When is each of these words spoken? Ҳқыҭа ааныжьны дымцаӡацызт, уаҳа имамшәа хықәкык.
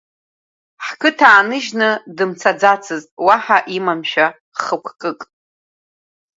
Ҳқыҭа 0.85 1.27
ааныжьны 1.31 1.89
дымцаӡацызт, 2.15 3.09
уаҳа 3.25 3.57
имамшәа 3.77 4.27
хықәкык. 4.61 5.19